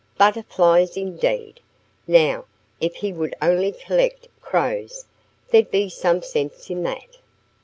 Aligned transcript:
Butterflies, 0.17 0.97
indeed! 0.97 1.59
Now, 2.07 2.45
if 2.79 2.95
he 2.95 3.13
would 3.13 3.35
only 3.39 3.71
collect 3.71 4.27
Crows 4.41 5.05
there'd 5.51 5.69
be 5.69 5.89
some 5.89 6.23
sense 6.23 6.71
in 6.71 6.81
that!" 6.81 7.17